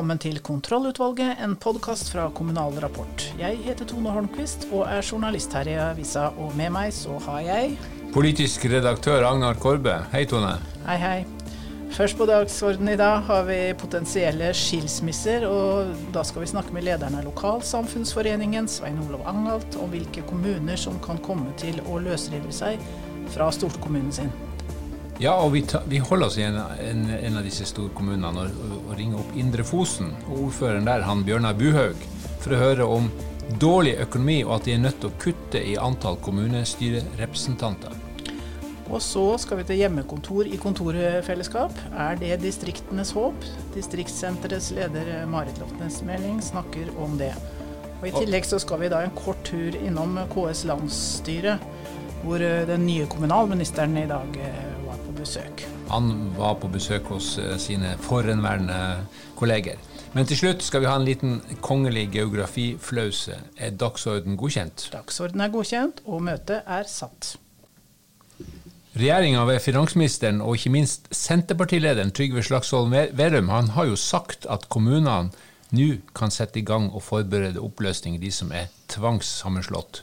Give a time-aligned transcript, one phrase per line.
[0.00, 3.24] velkommen til Kontrollutvalget, en podkast fra Kommunal Rapport.
[3.36, 7.42] Jeg heter Tone Holmquist og er journalist her i avisa, og med meg så har
[7.44, 7.74] jeg
[8.14, 9.98] Politisk redaktør Agnar Korbe.
[10.14, 10.54] Hei, Tone.
[10.86, 11.18] Hei, hei.
[11.92, 16.88] Først på dagsordenen i dag har vi potensielle skilsmisser, og da skal vi snakke med
[16.88, 22.56] lederen av Lokalsamfunnsforeningen, Svein Olav Angalt, om hvilke kommuner som kan komme til å løsrive
[22.56, 22.80] seg
[23.36, 24.32] fra storkommunen sin.
[25.20, 28.60] Ja, og vi, ta, vi holder oss i en, en, en av disse storkommunene og,
[28.78, 32.06] og, ringer opp Indre Fosen og ordføreren der, han Bjørnar Buhaug,
[32.40, 33.10] for å høre om
[33.60, 37.98] dårlig økonomi og at de er nødt til å kutte i antall kommunestyrerepresentanter.
[38.88, 41.76] Og så skal vi til hjemmekontor i kontorfellesskap.
[41.92, 43.44] Er det distriktenes håp?
[43.76, 47.34] Distriktssenterets leder Marit Lofnes Meling snakker om det.
[48.00, 51.60] Og I tillegg så skal vi da en kort tur innom KS landsstyre,
[52.24, 54.42] hvor den nye kommunalministeren i dag
[55.20, 55.64] besøk.
[55.90, 58.78] Han var på besøk hos eh, sine forhenværende
[59.36, 59.78] kolleger.
[60.12, 63.36] Men til slutt skal vi ha en liten kongelig geografiflause.
[63.56, 64.88] Er dagsorden godkjent?
[64.92, 67.36] Dagsorden er godkjent, og møtet er satt.
[68.90, 74.66] Regjeringa ved finansministeren og ikke minst Senterpartilederen Trygve Slagsvold Verum han har jo sagt at
[74.68, 75.30] kommunene
[75.70, 80.02] nå kan sette i gang og forberede oppløsning, de som er tvangssammenslått.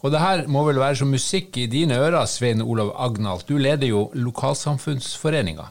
[0.00, 3.44] Og det her må vel være som musikk i dine ører, Svein Olav Agnalt.
[3.48, 5.66] Du leder jo Lokalsamfunnsforeninga.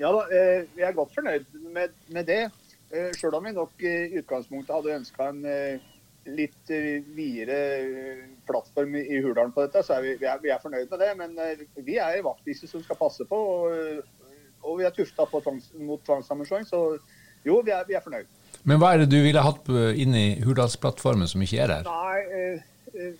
[0.00, 2.44] Ja da, eh, jeg er godt fornøyd med, med det.
[2.94, 5.82] Eh, Sjøl om vi nok i utgangspunktet hadde ønska en eh,
[6.30, 6.70] litt
[7.16, 7.58] videre
[8.46, 11.10] plattform i Hurdalen på dette, så er vi, vi, er, vi er fornøyd med det.
[11.18, 11.36] Men
[11.86, 14.04] vi er vaktdisse som skal passe på, og,
[14.62, 16.68] og vi er tufta tvangs, mot tvangssammenslåing.
[16.70, 16.84] Så
[17.44, 18.30] jo, vi er, vi er fornøyd.
[18.68, 21.88] Men hva er det du ville hatt inne i Hurdalsplattformen som ikke er der?
[21.88, 22.62] Nei, eh,
[22.94, 23.14] eh,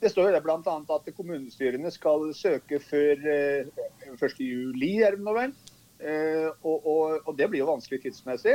[0.00, 0.76] Det står jo bl.a.
[0.96, 5.54] at kommunestyrene skal søke før 1.7, eh, er det nå vel.
[6.00, 8.54] Og, og, og, det blir jo vanskelig tidsmessig.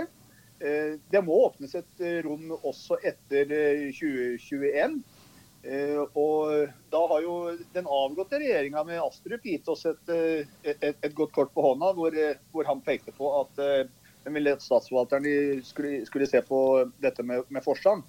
[0.58, 3.52] Det må åpnes et rom også etter
[3.94, 4.96] 2021.
[6.18, 7.36] Og da har jo
[7.76, 10.10] den avgåtte regjeringa med Astrup gitt oss et,
[10.66, 12.18] et, et, godt kort på hånda, hvor,
[12.50, 13.62] hvor han pekte på at
[14.26, 16.60] men ville at statsforvalteren skulle, skulle, se på
[17.04, 18.04] dette med, med Forsand.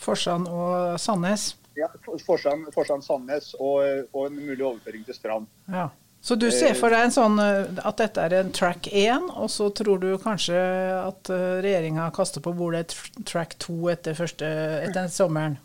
[0.00, 1.52] Forsand og Sandnes?
[1.76, 1.90] Ja,
[2.26, 3.82] Forsand, Forsand Sandnes og,
[4.12, 5.46] og, en mulig overføring til Strand.
[5.68, 5.90] Ja.
[6.24, 9.66] Så du ser for deg en sånn, at dette er en track 1, og så
[9.76, 10.56] tror du kanskje
[10.96, 14.48] at eh, regjeringa kaster på bordet et track 2 etter, første,
[14.86, 15.58] etter sommeren?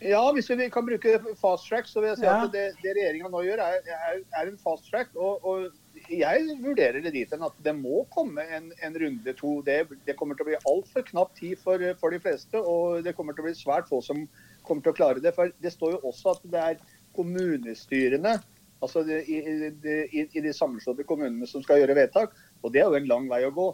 [0.00, 2.38] Ja, hvis vi kan bruke fast track, så vil jeg si ja.
[2.40, 5.12] at det, det regjeringa nå gjør, er, er, er, en fast track.
[5.12, 5.68] og, og
[6.10, 9.58] jeg vurderer det dit at det må komme en, en runde to.
[9.66, 13.14] Det, det, kommer til å bli altfor knapp tid for, for, de fleste, og det
[13.18, 14.24] kommer til å bli svært få som
[14.66, 15.34] kommer til å klare det.
[15.36, 16.82] For det står jo også at det er
[17.16, 18.38] kommunestyrene
[18.82, 22.36] altså det, i, i, i, de sammenslåtte kommunene som skal gjøre vedtak.
[22.62, 23.70] Og det er jo en lang vei å gå.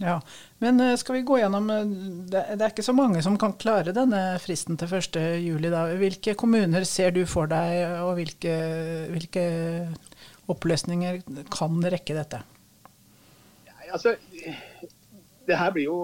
[0.00, 0.20] Ja,
[0.62, 1.88] Men eh, skal vi gå gjennom eh,
[2.30, 5.96] Det er ikke så mange som kan klare denne fristen til 1.7.
[6.00, 8.54] Hvilke kommuner ser du for deg, og hvilke,
[9.10, 9.44] hvilke
[10.52, 11.22] oppløsninger
[11.52, 12.42] kan rekke dette?
[13.66, 14.14] Ja, altså,
[15.46, 15.98] det her blir jo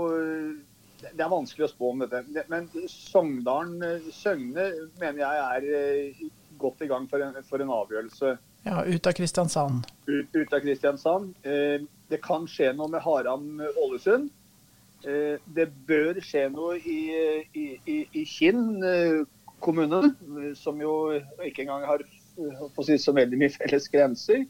[0.97, 2.45] Det er vanskelig å spå om dette.
[2.51, 6.23] Men Sogndalen Søgne mener jeg er eh,
[6.59, 8.33] godt i gang for en, for en avgjørelse.
[8.67, 9.85] Ja, ut av Kristiansand.
[10.09, 11.37] Ut, ut av Kristiansand.
[11.47, 14.33] Eh, det kan skje noe med Haram-Ålesund.
[15.07, 16.99] Eh, det bør skje noe i,
[17.53, 18.81] i, i, i Kinn
[19.63, 20.01] kommune,
[20.59, 20.97] som jo
[21.45, 22.03] ikke engang har
[22.85, 24.45] si, så veldig mye felles grenser.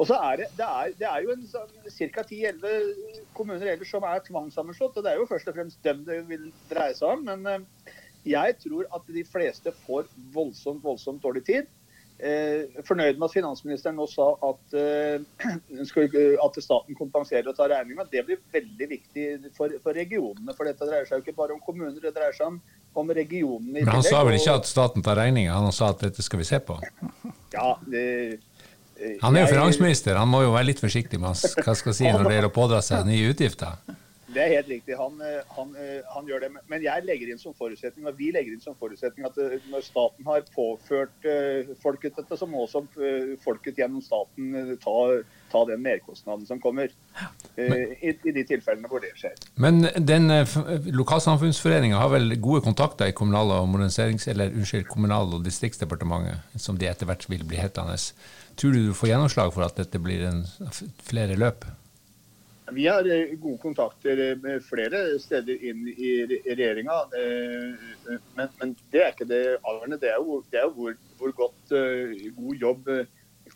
[0.00, 1.72] Og så er det, det, er, det er jo sånn,
[2.14, 2.22] ca.
[2.24, 4.96] 10-11 kommuner ellers som er tvangssammenslått.
[4.96, 7.26] og Det er jo først og fremst dem det vil dreie seg om.
[7.28, 11.68] Men eh, jeg tror at de fleste får voldsomt, voldsomt dårlig tid.
[12.20, 15.20] Eh, fornøyd med at finansministeren nå sa at, eh,
[16.46, 18.08] at staten kompenserer og tar regninga.
[18.12, 19.26] Det blir veldig viktig
[19.56, 20.56] for, for, regionene.
[20.56, 22.60] For dette dreier seg jo ikke bare om kommuner, det dreier seg om,
[22.92, 23.80] om regionene.
[23.80, 26.48] Men han sa vel ikke at staten tar regninga, han sa at dette skal vi
[26.48, 26.78] se på?
[27.54, 28.04] Ja, det,
[28.98, 31.32] eh, han er jo finansminister, han må jo være litt forsiktig med
[31.64, 33.78] hva skal si når det gjelder å pådra seg nye utgifter.
[34.34, 34.94] Det er helt riktig.
[34.98, 36.50] Han, eh, han, eh, han, gjør det.
[36.70, 39.82] Men jeg legger inn som forutsetning, og vi legger inn som forutsetning at eh, når
[39.86, 41.28] staten har påført
[41.82, 42.84] folket dette, så må også
[43.42, 44.94] folket gjennom staten ta,
[45.52, 46.92] ta den merkostnaden som kommer.
[47.56, 49.34] Men, i, i, de tilfellene hvor det skjer.
[49.60, 50.30] Men den
[50.96, 56.88] lokalsamfunnsforeninga har vel gode kontakter i Kommunal- og, eller, unnskyld, kommunal og distriktsdepartementet, som de
[56.88, 57.98] etter hvert vil bli hetende.
[58.60, 60.44] Tror du du får gjennomslag for at dette blir en,
[61.04, 61.66] flere løp?
[62.72, 66.10] Vi har eh, gode kontakter eh, med flere steder inn i
[66.46, 66.98] regjeringa.
[67.20, 70.00] Eh, men, men, det er ikke det avgjørende.
[70.02, 71.74] Det er jo, det er jo hvor, hvor, godt,
[72.36, 72.92] god jobb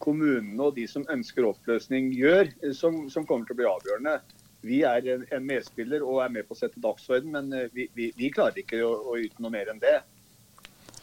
[0.02, 4.16] kommunene og de som ønsker oppløsning gjør, som, som kommer til å bli avgjørende.
[4.64, 8.32] vi er en, medspiller og er med på å sette dagsorden, men vi, vi, vi
[8.32, 10.00] klarer ikke å, å yte noe mer enn det.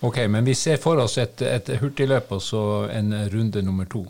[0.01, 4.01] Ok, Men vi ser for oss et, et hurtigløp og så en runde nummer to.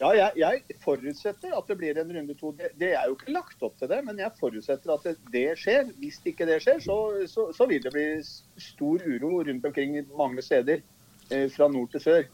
[0.00, 2.54] Ja, jeg, jeg, forutsetter at det blir en runde to.
[2.56, 5.46] Det, det, er jo ikke lagt opp til det, men jeg forutsetter at det, det
[5.60, 5.90] skjer.
[6.00, 6.96] Hvis ikke det skjer, så,
[7.28, 10.80] så, så, vil det bli stor uro rundt omkring mange steder.
[11.30, 12.24] Eh, fra nord til sør.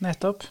[0.00, 0.46] Nettopp.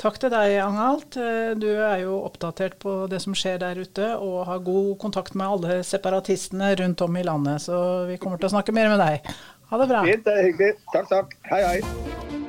[0.00, 1.18] Takk til deg, Angalt.
[1.18, 5.34] Eh, du er jo oppdatert på det som skjer der ute, og har god kontakt
[5.38, 7.66] med alle separatistene rundt om i landet.
[7.66, 7.76] Så
[8.10, 9.34] vi kommer til å snakke mer med deg.
[9.70, 10.06] Ha det bra.
[10.06, 10.72] Fint, det er hyggelig.
[10.94, 11.38] Takk, takk.
[11.50, 12.43] Hei, hei.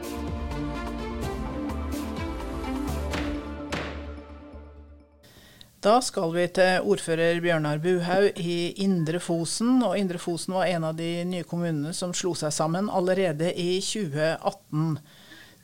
[5.86, 9.84] Da skal vi til ordfører Bjørnar Buhaug i Indre Fosen.
[9.86, 13.76] Og Indre Fosen var en av de nye kommunene som slo seg sammen allerede i
[13.86, 14.96] 2018.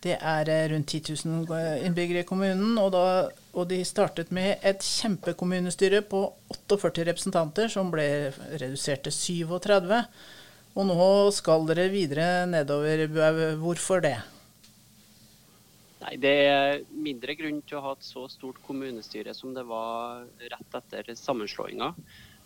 [0.05, 4.29] Det er eh, rundt 10 000 eh, innbyggere i kommunen, og, da, og, de startet
[4.29, 6.21] med et kjempekommunestyre på
[6.53, 8.05] 48 representanter, som ble
[8.61, 10.03] redusert til 37.
[10.75, 13.07] Og nå skal dere videre nedover.
[13.09, 13.41] Buhaug.
[13.65, 14.19] Hvorfor det?
[16.01, 20.25] Nei, Det er mindre grunn til å ha et så stort kommunestyre som det var
[20.41, 21.93] rett etter sammenslåinga.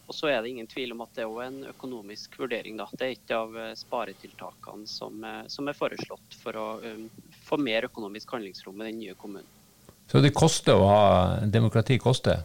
[0.06, 2.75] Og så er det ingen tvil om at det er også en økonomisk vurdering.
[2.78, 2.86] Da.
[2.94, 7.07] Det er et av eh, sparetiltakene som, som er foreslått for å um,
[7.48, 9.48] få mer økonomisk handlingsrom i den nye kommunen.
[10.12, 11.07] Så det koster å ha
[11.50, 11.98] demokrati?
[11.98, 12.44] koster?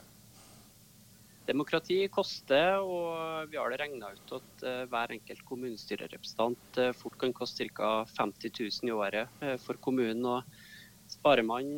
[1.50, 7.34] Demokrati koster, og vi har det regna ut at uh, hver enkelt kommunestyrerepresentant fort kan
[7.36, 8.06] koste ca.
[8.16, 10.24] 50 000 i året for kommunen.
[10.24, 10.69] og
[11.10, 11.72] Sparer man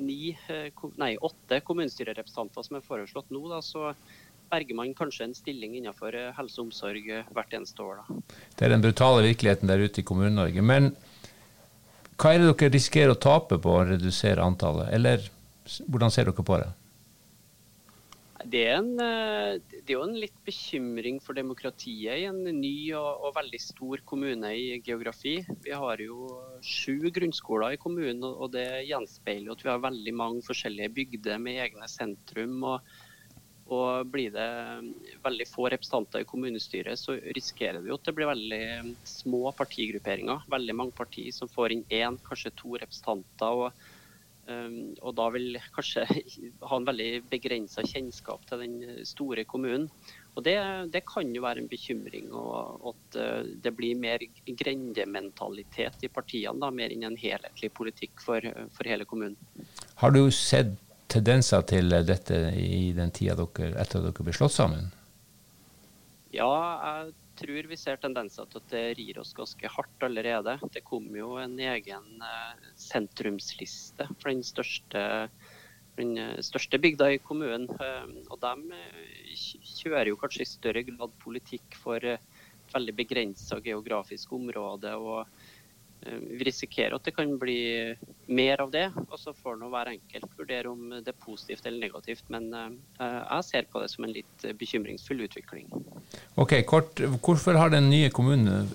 [0.00, 3.92] ni, eh, nei, åtte kommunestyrerepresentanter som er foreslått nå, da, så
[4.50, 8.02] berger man kanskje en stilling innenfor eh, helse og omsorg eh, hvert eneste år.
[8.02, 8.20] Da.
[8.56, 10.64] Det er den brutale virkeligheten der ute i Kommune-Norge.
[10.64, 10.92] Men
[12.20, 15.30] hva er det dere risikerer å tape på å redusere antallet, eller
[15.86, 16.70] hvordan ser dere på det?
[18.48, 22.92] Det er, en, eh, det er, jo en litt bekymring for demokratiet i en ny
[22.96, 25.40] og, og, veldig stor kommune i geografi.
[25.64, 26.30] Vi har jo
[26.64, 31.60] sju grunnskoler i kommunen, og det gjenspeiler at vi har veldig mange forskjellige bygder med
[31.66, 32.56] egne sentrum.
[32.64, 32.96] og,
[33.68, 34.48] og Blir det
[35.26, 40.48] veldig få representanter i kommunestyret, så risikerer vi at det blir veldig små partigrupperinger.
[40.50, 43.66] Veldig mange partier som får inn én, kanskje to representanter.
[43.68, 43.89] og
[45.00, 46.06] og da vil kanskje
[46.68, 49.88] ha en veldig begrensa kjennskap til den store kommunen.
[50.38, 50.56] Og det,
[50.94, 56.60] det, kan jo være en bekymring, og at eh, det blir mer grendementalitet i partiene.
[56.62, 59.36] Da, mer enn en helhetlig politikk for, for, hele kommunen.
[60.00, 60.76] Har du sett
[61.10, 64.92] tendenser til dette i den tida dere, etter at dere ble slått sammen?
[66.30, 70.56] Ja, jeg tror vi ser tendenser til at det rir oss ganske hardt allerede.
[70.74, 75.04] Det kom jo en egen eh, sentrumsliste for den største,
[75.98, 77.68] den eh, største bygda i kommunen.
[77.80, 78.82] Eh, og de
[79.36, 84.94] kjører jo kanskje i større grad politikk for et veldig begrensa geografisk område.
[84.94, 85.26] og
[86.02, 87.94] vi risikerer at det kan bli
[88.32, 91.86] mer av det, og så får nå hver enkelt vurdere om det er positivt eller
[91.86, 92.24] negativt.
[92.32, 92.48] Men
[92.98, 95.68] jeg ser på det som en litt bekymringsfull utvikling.
[96.40, 98.70] Ok, kort, Hvorfor har den nye kommunen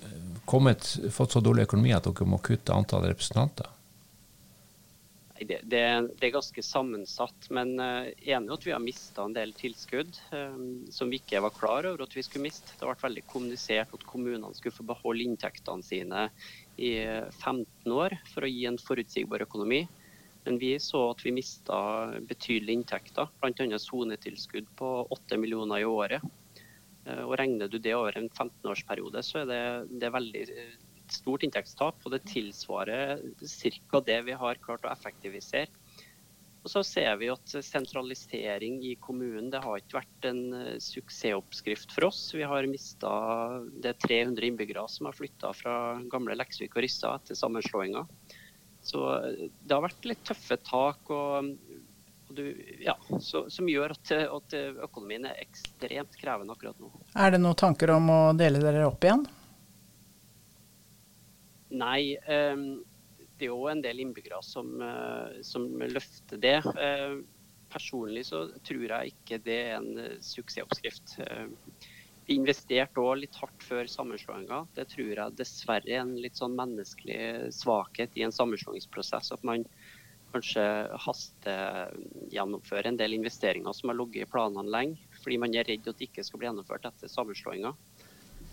[0.45, 3.71] kommet, fått så dårlig økonomi at dere må kutte antall representanter?
[5.37, 5.79] Det, det,
[6.15, 10.85] det, er ganske sammensatt, men uh, enig at vi har mista en del tilskudd um,
[10.93, 12.71] som vi ikke var klar over at vi skulle miste.
[12.79, 16.29] Det vært veldig kommunisert at kommunene skulle få beholde inntektene sine
[16.79, 19.83] i 15 år for å gi en forutsigbar økonomi.
[20.45, 21.77] Men vi så at vi mista
[22.29, 23.79] betydelige inntekter, bl.a.
[23.81, 26.23] sonetilskudd på 8 millioner i året.
[27.03, 29.63] Uh, og Regner du det over en 15-årsperiode, så er det,
[29.99, 30.47] det er veldig
[31.05, 32.01] eh, stort inntektstap.
[32.03, 34.01] Og det tilsvarer ca.
[34.05, 35.71] det vi har klart å effektivisere.
[36.65, 41.93] Og så ser vi at sentralisering i kommunen det har ikke vært en eh, suksessoppskrift
[41.93, 42.21] for oss.
[42.33, 43.11] Vi har mista
[43.83, 45.75] 300 innbyggere som har flytta fra
[46.11, 48.07] gamle Leksvik og Rissa etter sammenslåinga.
[48.85, 49.01] Så
[49.65, 51.09] det har vært litt tøffe tak.
[51.09, 51.53] og
[52.35, 54.53] du, ja, så, som gjør at, at,
[54.85, 56.89] økonomien er ekstremt krevende akkurat nå.
[57.13, 59.25] Er det noen tanker om å dele dere opp igjen?
[61.75, 62.15] Nei.
[62.27, 62.83] Um,
[63.35, 66.59] det er jo en del innbyggere som, uh, som løfter det.
[66.77, 67.19] Uh,
[67.73, 71.17] personlig så tror jeg ikke det er en uh, suksessoppskrift.
[72.25, 74.63] Vi investerte òg litt hardt før sammenslåinga.
[74.77, 79.29] Det tror jeg dessverre er en litt sånn menneskelig svakhet i en sammenslåingsprosess.
[79.35, 79.67] At man
[80.35, 80.63] kanskje
[81.05, 85.99] hastegjennomfører en del investeringer som har ligget i planene lenge, fordi man er redd at
[85.99, 87.75] det ikke skal bli gjennomført etter sammenslåinga.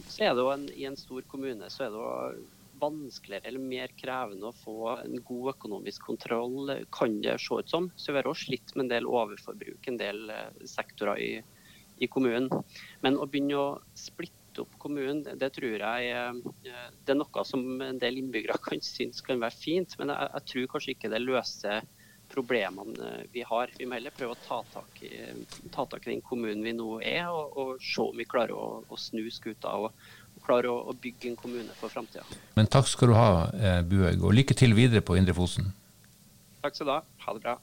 [0.04, 2.12] Så er det jo en, I en stor kommune så er det jo
[2.82, 7.88] vanskeligere eller mer krevende å få en god økonomisk kontroll, kan det se ut som.
[7.96, 10.30] Så vi har også slitt med en del overforbruk, en del
[10.68, 11.32] sektorer i,
[12.02, 12.50] i kommunen.
[13.04, 17.64] Men å begynne å splitte opp kommunen, det, det tror jeg det er noe som
[17.80, 21.24] en del innbyggere kan synes kan være fint, men jeg, jeg tror kanskje ikke det
[21.24, 21.90] løser
[22.32, 23.70] problemene vi har.
[23.78, 25.12] Vi må heller prøve å ta tak i,
[25.74, 28.82] ta tak i den kommunen vi nå er, og, og se om vi klarer å,
[28.88, 29.92] å snu skuta og
[30.46, 32.25] klare å, å, bygge en kommune for framtida.
[32.58, 35.72] Men takk skal du ha, eh, Buøg, og lykke til videre på Indre Fosen.
[36.62, 37.02] Takk skal du ha.
[37.26, 37.58] Ha det bra.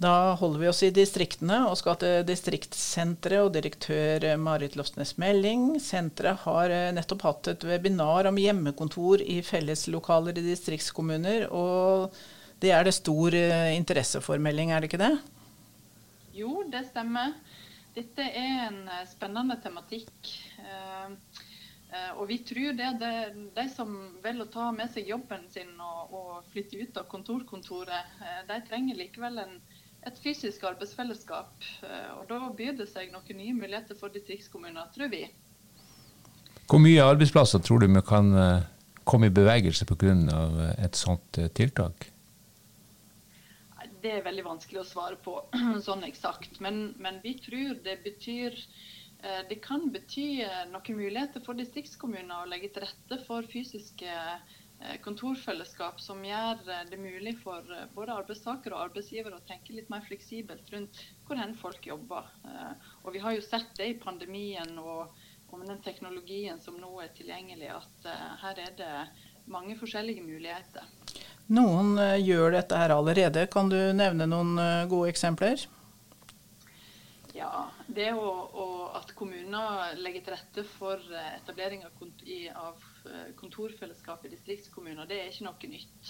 [0.00, 5.74] Da holder vi oss i distriktene og skal til distriktssenteret og direktør Marit Lofsnes Melding.
[5.76, 11.50] Senteret har eh, nettopp hatt et webinar om hjemmekontor i felleslokaler i distriktskommuner.
[11.52, 12.16] Og
[12.64, 15.12] det er det stor eh, interesse for, Melding, er det ikke det?
[16.36, 17.34] Jo, det stemmer.
[17.96, 20.34] Dette er en eh, spennende tematikk.
[22.14, 23.90] Og vi tror det er de som
[24.22, 28.12] velger å ta med seg jobben sin og, og flytte ut av kontorkontoret,
[28.46, 29.56] de trenger likevel en
[30.06, 31.52] et fysisk arbeidsfellesskap.
[31.84, 35.26] Eh, og Da byr det seg noen nye muligheter for distriktskommuner, tror vi.
[36.70, 38.62] Hvor mye arbeidsplasser tror du vi kan eh,
[39.04, 40.14] komme i bevegelse pga.
[40.14, 42.10] Eh, et sånt tiltak?
[44.02, 45.36] Det er veldig vanskelig å svare på
[45.88, 46.60] sånn eksakt.
[46.64, 48.56] Men, men vi tror det betyr
[49.20, 50.40] det kan bety
[50.70, 54.14] noen muligheter for distriktskommuner å legge til rette for fysiske
[54.80, 59.74] Eh, kontorfellesskap som gjør eh, det mulig for eh, både arbeidstakere og arbeidsgivere å tenke
[59.76, 62.30] litt mer fleksibelt rundt hvor hen folk jobber.
[63.04, 65.12] Og Vi har jo sett det i pandemien og,
[65.52, 68.08] med den teknologien som nå er tilgjengelig, at
[68.40, 68.90] her er det
[69.50, 70.86] mange forskjellige muligheter.
[71.50, 73.46] Noen gjør dette her allerede.
[73.50, 74.54] Kan du nevne noen
[74.90, 75.64] gode eksempler?
[77.34, 81.02] Ja, det å, å, at kommuner legger til rette for
[81.40, 81.98] etablering av,
[82.54, 86.08] av Eh, kontorfellesskap i distriktskommuner, det er ikke noe nytt.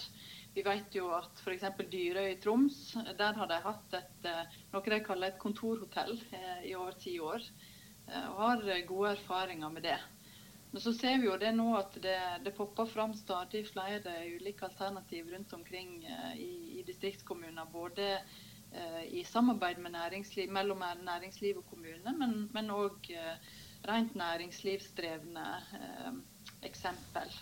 [0.57, 1.67] Vi vet jo at f.eks.
[1.93, 2.79] Dyrøy i Troms,
[3.19, 7.15] der har de hatt et, eh, noe de kaller et kontorhotell eh, i over ti
[7.23, 7.47] år.
[8.11, 9.99] Og har gode erfaringer med det.
[10.71, 14.69] Men så ser vi jo det nå at det, det popper fram stadig flere ulike
[14.69, 15.97] alternativ rundt omkring
[16.37, 17.67] i, i distriktskommuner.
[17.73, 18.21] Både
[19.11, 22.13] i samarbeid næringsliv, mellom næringsliv og kommune,
[22.55, 23.09] men òg
[23.83, 25.47] rent næringslivsdrevne
[26.63, 27.35] eksempel.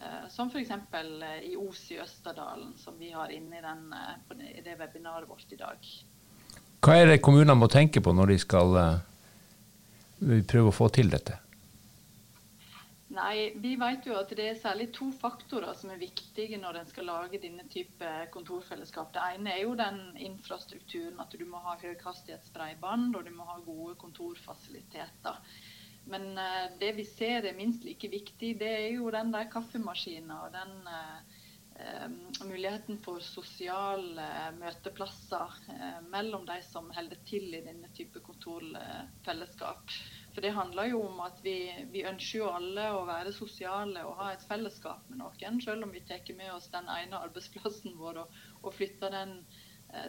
[0.00, 0.70] Eh, som f.eks.
[0.70, 5.28] Eh, i Os i Østerdalen, som vi har inne i, den, eh, i det webinaret
[5.28, 5.90] vårt i dag.
[6.80, 8.76] Hva er det kommunene må tenke på når de skal
[10.48, 11.36] prøve å få til dette?
[13.10, 16.90] Nei, Vi vet jo at det er særlig to faktorer som er viktige når en
[16.92, 19.10] skal lage denne type kontorfellesskap.
[19.16, 19.98] Det ene er jo den
[20.28, 25.42] infrastrukturen, at du må ha høyhastighetsbredbånd og du må ha gode kontorfasiliteter.
[26.10, 30.30] Men uh, det vi ser er minst like viktig, det er jo den der kaffemaskinen
[30.36, 32.06] og den uh,
[32.46, 35.58] muligheten for sosiale møteplasser
[36.12, 39.98] mellom de som holder til i denne type kontorfellesskap.
[40.34, 41.56] For det handler jo om at vi,
[41.90, 45.94] vi, ønsker jo alle å være sosiale og ha et fellesskap med noen, selv om
[45.94, 49.40] vi tar med oss den ene arbeidsplassen vår og, og flytter den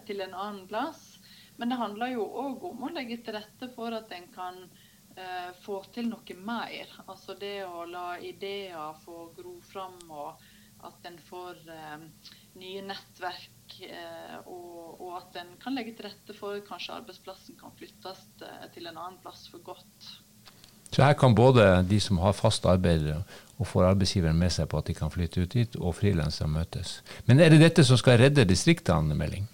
[0.05, 1.19] til en annen plass.
[1.57, 4.63] Men det handler jo òg om å legge til rette for at en kan
[5.15, 6.95] eh, få til noe mer.
[7.07, 10.41] Altså det å la ideer få gro fram, og
[10.87, 12.05] at en får eh,
[12.61, 13.60] nye nettverk.
[13.81, 18.67] Eh, og, og, at en kan legge til rette for kanskje arbeidsplassen kan flyttes eh,
[18.75, 20.11] til en annen plass for godt.
[20.91, 24.81] Så her kan både de som har fast arbeid og får arbeidsgiveren med seg på
[24.81, 26.99] at de kan flytte ut dit, og frilansere møtes.
[27.29, 29.47] Men er det dette som skal redde distriktene, Melding?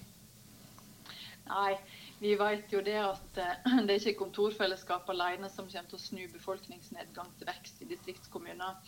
[1.48, 1.76] Nei,
[2.20, 6.06] vi vet jo det at eh, det er ikke kontorfellesskap alene som kommer til å
[6.08, 8.82] snu befolkningsnedgang til vekst i distriktskommuner.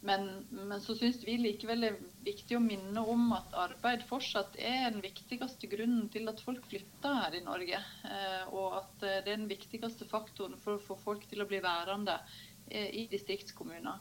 [0.00, 4.58] Men, men så syns vi likevel det er viktig å minne om at arbeid fortsatt
[4.60, 7.80] er den viktigste grunnen til at folk flytter her i Norge.
[8.10, 11.48] Eh, og at eh, det er den viktigste faktoren for å få folk til å
[11.48, 12.20] bli værende
[12.66, 14.00] i distriktskommuner.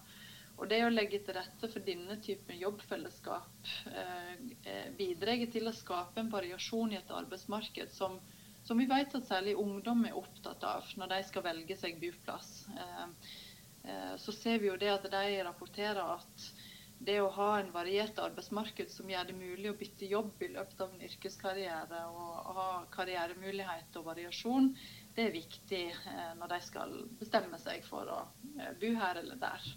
[0.55, 6.21] Og det å legge til rette for denne typen jobbfellesskap eh, bidrar til å skape
[6.21, 8.21] en variasjon i et arbeidsmarked som,
[8.63, 12.53] som vi vet at særlig ungdom er opptatt av når de skal velge seg boplass.
[12.71, 13.43] Eh, eh,
[14.17, 16.45] så ser vi jo det at de rapporterer at
[17.05, 20.81] det å ha en variert arbeidsmarked som gjør det mulig å bytte jobb i løpet
[20.81, 24.71] av en yrkeskarriere og ha karrieremulighet og variasjon,
[25.15, 28.21] det er viktig eh, når de skal bestemme seg for å
[28.79, 29.67] bo her eller der.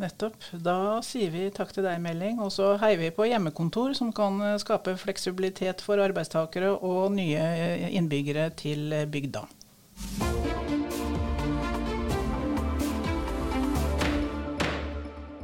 [0.00, 0.44] Nettopp.
[0.64, 2.40] Da sier vi takk til deg, Melding.
[2.42, 7.48] Og så heier vi på hjemmekontor, som kan eh, skape fleksibilitet for arbeidstakere og nye
[7.52, 9.46] eh, innbyggere til eh, bygda.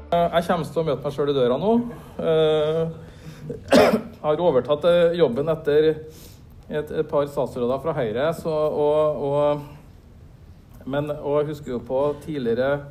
[0.08, 1.72] Jeg kommer til å møte meg sjøl i døra nå.
[2.16, 4.86] Jeg har overtatt
[5.18, 8.30] jobben etter et, et par statsråder fra Høyre.
[8.38, 12.86] Så, og, og, men, jeg husker jo på tidligere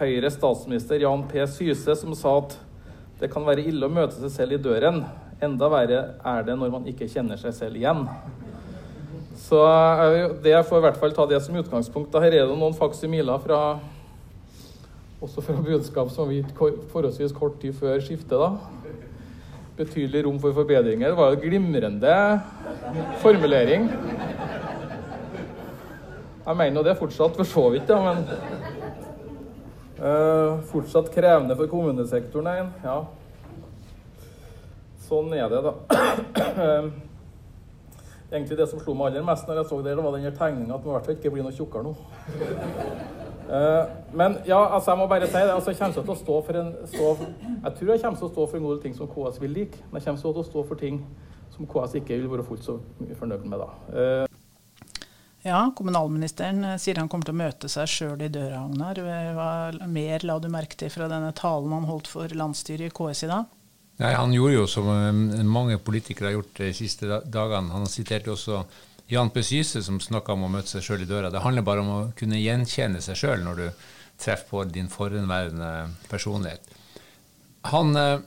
[0.00, 1.38] Høyre statsminister Jan P.
[1.54, 2.58] Syse som sa at
[3.22, 5.04] det kan være ille å møte seg selv i døren.
[5.38, 8.08] Enda verre er det når man ikke kjenner seg selv igjen.
[9.38, 9.62] Så
[10.42, 12.10] det får i hvert fall ta det som utgangspunkt.
[12.10, 13.60] Da her er det noen faksimiler fra
[15.20, 16.52] også fra budskap som vi gitt
[16.92, 18.36] forholdsvis kort tid før skiftet.
[18.38, 18.50] da.
[19.76, 21.08] Betydelig rom for forbedringer.
[21.08, 22.40] Det var jo glimrende
[23.22, 23.90] formulering.
[26.46, 28.18] Jeg mener jo det fortsatt, for så vidt, ja, men
[29.98, 32.70] uh, Fortsatt krevende for kommunesektoren.
[32.84, 33.00] Ja.
[35.08, 35.72] Sånn er det, da.
[36.62, 36.88] uh,
[38.30, 40.86] egentlig det som slo meg aller mest når jeg så det var den tegninga at
[40.86, 43.14] man i hvert fall ikke blir noe tjukkere nå.
[43.46, 45.52] Uh, men ja, altså jeg må bare si det.
[45.54, 47.10] altså Jeg kommer til å stå for en stå,
[47.64, 49.54] Jeg tror jeg kommer til å stå for en god del ting som KS vil
[49.54, 49.82] like.
[49.90, 51.02] Men jeg kommer til å stå for ting
[51.54, 52.78] som KS ikke vil være fullt så
[53.20, 53.62] fornøyd med.
[53.62, 53.68] da.
[53.92, 54.26] Uh,
[55.46, 58.98] ja, kommunalministeren sier han kommer til å møte seg sjøl i døra, Agnar.
[59.36, 59.50] Hva
[59.86, 63.30] mer la du merke til fra denne talen han holdt for landsstyret i KS i
[63.30, 63.52] dag?
[64.02, 64.90] Nei, Han gjorde jo som
[65.48, 67.72] mange politikere har gjort de siste dagene.
[67.72, 68.64] Han siterte også
[69.08, 69.42] Jan P.
[69.46, 71.30] Syse som snakka om å møte seg sjøl i døra.
[71.30, 73.84] Det handler bare om å kunne gjenkjenne seg sjøl når du
[74.18, 75.70] treffer på din forhenværende
[76.10, 76.66] personlighet.
[77.70, 78.18] Han eh,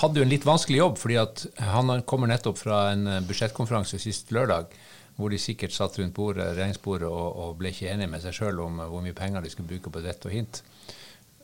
[0.00, 1.20] hadde jo en litt vanskelig jobb, fordi
[1.68, 4.72] han kommer nettopp fra en budsjettkonferanse sist lørdag
[5.14, 8.64] hvor de sikkert satt rundt bordet, regjeringsbordet og, og ble ikke enige med seg sjøl
[8.64, 10.62] om hvor mye penger de skulle bruke på dette og hint.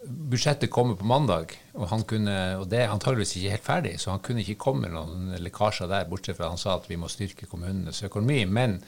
[0.00, 4.14] Budsjettet kommer på mandag, og, han kunne, og det er antageligvis ikke helt ferdig, så
[4.14, 7.10] han kunne ikke komme med noen lekkasjer der, bortsett fra han sa at vi må
[7.12, 8.44] styrke kommunenes økonomi.
[8.48, 8.80] men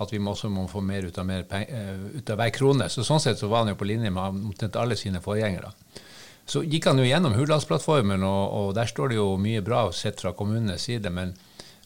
[0.00, 2.86] at vi også må få mer ut av, mer penger, ut av hver krone.
[2.88, 5.74] Så Sånn sett så var han jo på linje med omtrent alle sine forgjengere.
[6.48, 10.22] Så gikk han jo gjennom Hurdalsplattformen, og, og der står det jo mye bra sett
[10.22, 11.12] fra kommunenes side.
[11.12, 11.36] men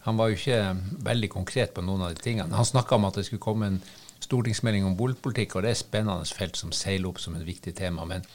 [0.05, 2.55] han var jo ikke veldig konkret på noen av de tingene.
[2.55, 3.79] Han snakka om at det skulle komme en
[4.20, 7.73] stortingsmelding om boligpolitikk, og det er et spennende felt som seiler opp som et viktig
[7.77, 8.05] tema.
[8.09, 8.27] Men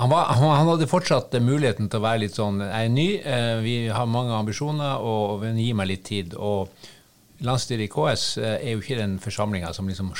[0.00, 3.56] han, var, han hadde fortsatt muligheten til å være litt sånn Jeg er ny, eh,
[3.60, 6.34] vi har mange ambisjoner, og gi meg litt tid.
[6.34, 6.72] og
[7.44, 10.12] Landsstyret i KS eh, er jo ikke den forsamlinga som liksom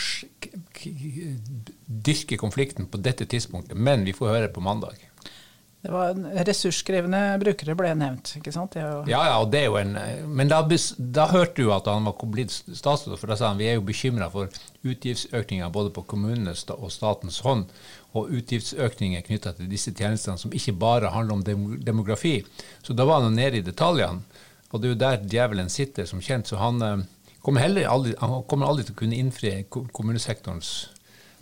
[2.10, 5.00] dyrker konflikten på dette tidspunktet, men vi får høre på mandag.
[5.80, 8.74] Det var Ressurskrevende brukere ble nevnt, ikke sant?
[8.76, 8.98] Jo...
[9.08, 9.94] Ja, ja, og det er jo en,
[10.28, 10.58] men da,
[10.98, 13.86] da hørte du at han var blitt statsråd, for da sa han vi er jo
[13.88, 14.52] bekymra for
[14.84, 17.72] utgiftsøkninger både på kommunenes og statens hånd,
[18.12, 22.42] og utgiftsøkninger knytta til disse tjenestene som ikke bare handler om demografi.
[22.84, 24.20] Så da var han nede i detaljene,
[24.70, 26.50] og det er jo der djevelen sitter, som kjent.
[26.50, 27.08] Så han eh,
[27.40, 30.90] kommer, aldri, han kommer aldri til å kunne innfri kommunesektorens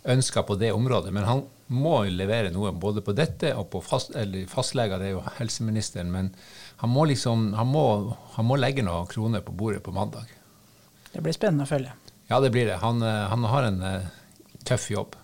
[0.09, 1.11] ønsker på det området.
[1.13, 5.15] men han må levere noe både på dette og på fast, eller fastleger, det er
[5.15, 6.11] jo helseministeren.
[6.13, 6.31] Men
[6.81, 7.85] han må liksom, han må,
[8.35, 10.29] han må legge noen kroner på bordet på mandag.
[11.13, 11.93] Det blir spennende å følge.
[12.29, 12.79] Ja, det blir det.
[12.81, 14.09] Han, eh, han har en uh,
[14.65, 15.15] tøff jobb.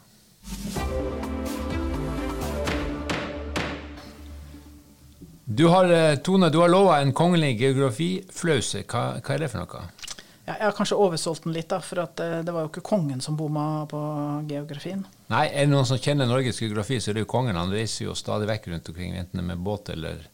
[5.45, 8.81] Du har, eh, Tone, du har lova en kongelig geografiflause.
[8.89, 10.04] Hva, hva er det for noe?
[10.45, 13.37] Jeg har kanskje oversolgt den litt, da, for det, det var jo ikke kongen som
[13.37, 13.99] bomma på
[14.45, 15.01] geografien.
[15.33, 17.57] Nei, er det noen som kjenner Norges geografi, så er det jo kongen.
[17.57, 20.27] Han reiser jo stadig vekk rundt omkring, enten med båt eller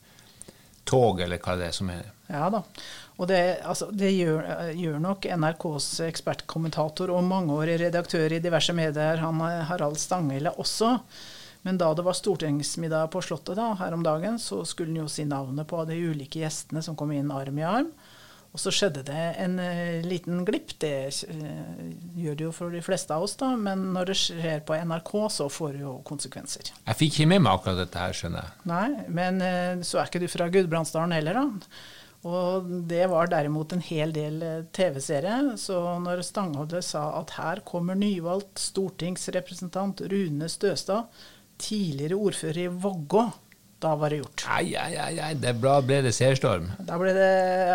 [0.83, 2.09] tog, eller hva det er som er.
[2.31, 2.63] Ja da.
[3.21, 9.21] Og det, altså, det gjør, gjør, nok NRKs ekspertkommentator og mangeårig redaktør i diverse medier,
[9.21, 10.97] han Harald Stanghelle, også.
[11.61, 15.11] Men da det var stortingsmiddag på Slottet da, her om dagen, så skulle han jo
[15.11, 17.91] si navnet på de ulike gjestene som kom inn arm i arm.
[18.51, 20.73] Og så skjedde det en uh, liten glipp.
[20.83, 20.91] Det
[21.31, 21.85] uh,
[22.19, 23.53] gjør det jo for de fleste av oss, da.
[23.55, 26.73] Men når det skjer på NRK, så får det jo konsekvenser.
[26.83, 28.57] Jeg fikk ikke med meg akkurat dette her, skjønner jeg.
[28.73, 28.87] Nei,
[29.21, 31.75] men uh, så er ikke du fra Gudbrandsdalen heller, da.
[32.27, 34.43] Og det var derimot en hel del
[34.75, 35.55] TV-seere.
[35.57, 41.07] Så når Stangholdet sa at her kommer nyvalgt stortingsrepresentant Rune Støstad,
[41.61, 43.25] tidligere ordfører i Vågå,
[43.81, 44.43] da var det gjort.
[44.53, 46.69] Ai, ai, ai, det bra ble det seerstorm?
[46.85, 47.29] Da ble det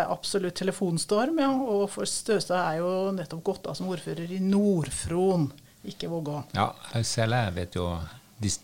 [0.07, 1.49] absolutt telefonstorm, ja.
[1.51, 5.49] Og for Støstad er jo nettopp gått av som ordfører i Nord-Fron,
[5.87, 6.41] ikke Vågå.
[6.55, 6.71] Ja,
[7.03, 7.89] selv jeg vet jo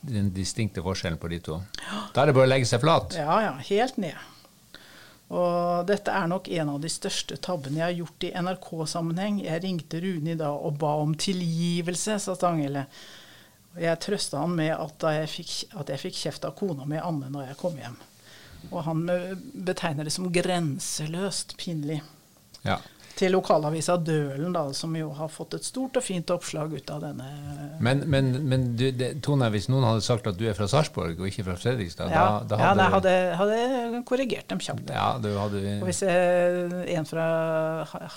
[0.08, 1.60] den distinkte forskjellen på de to.
[2.14, 3.18] Da er det bare å legge seg flat.
[3.20, 3.58] Ja, ja.
[3.68, 4.30] Helt ned.
[5.34, 9.42] Og dette er nok en av de største tabbene jeg har gjort i NRK-sammenheng.
[9.48, 12.86] Jeg ringte Rune i dag og ba om tilgivelse, sa Stanghelle.
[13.80, 17.32] Jeg trøsta han med at jeg, fikk, at jeg fikk kjeft av kona mi Anne
[17.34, 17.96] når jeg kom hjem.
[18.72, 19.06] Og han
[19.68, 22.02] betegner det som grenseløst pinlig.
[22.64, 22.78] Ja.
[23.20, 27.02] til lokalavisa Dølen, da, som jo har fått et stort og fint oppslag ut av
[27.04, 27.28] denne.
[27.84, 31.20] Men, men, men du, det, Tone, hvis noen hadde sagt at du er fra Sarpsborg
[31.20, 34.90] og ikke fra Fredrikstad, Ja, da, da ja hadde, jeg hadde, hadde korrigert dem kjapt.
[34.96, 37.28] ja, du hadde Og hvis eh, en fra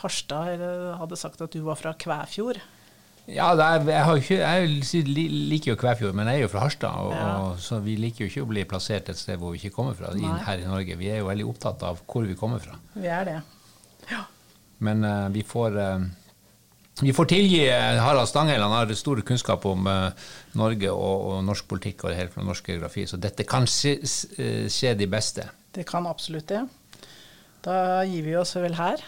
[0.00, 0.64] Harstad
[1.02, 2.62] hadde sagt at du var fra Kvæfjord
[3.26, 5.06] Ja, det er, jeg, har ikke, jeg
[5.50, 7.30] liker jo Kvæfjord, men jeg er jo fra Harstad, og, Ja.
[7.42, 9.96] og, så vi liker jo ikke å bli plassert et sted hvor vi ikke kommer
[9.98, 10.36] fra, Nei.
[10.46, 10.98] her i Norge.
[11.00, 12.78] Vi er jo veldig opptatt av hvor vi kommer fra.
[12.94, 13.40] Vi er det.
[14.12, 14.22] ja.
[14.78, 16.06] Men uh, vi får uh,
[17.00, 18.62] vi får tilgi eh, Harald Stanghell.
[18.62, 20.12] Han har stor kunnskap om uh,
[20.56, 23.98] Norge og, og norsk politikk og helt fra norsk geografi, så dette kan skje,
[24.72, 25.44] skje de beste.
[25.76, 26.62] Det kan absolutt det.
[27.64, 29.02] Da gir vi oss vel her.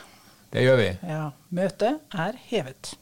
[0.52, 0.88] Det gjør vi.
[1.08, 2.96] Ja, møtet er hevet.